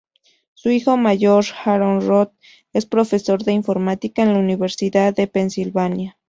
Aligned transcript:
Su 0.55 0.71
hijo 0.71 0.97
mayor, 0.97 1.45
Aaron 1.63 2.01
Roth, 2.07 2.31
es 2.73 2.87
profesor 2.87 3.43
de 3.43 3.51
informática 3.53 4.23
en 4.23 4.33
la 4.33 4.39
Universidad 4.39 5.13
de 5.15 5.27
Pensilvania. 5.27 6.17